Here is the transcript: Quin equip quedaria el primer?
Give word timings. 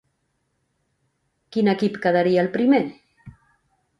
Quin 1.57 1.69
equip 1.75 2.01
quedaria 2.05 2.41
el 2.45 2.51
primer? 2.57 2.83